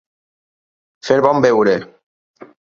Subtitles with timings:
[1.09, 1.77] Fer bon veure.